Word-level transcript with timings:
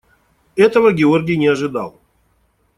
Этого 0.55 0.89
Георгий 0.93 1.37
не 1.37 1.45
ожидал. 1.47 1.99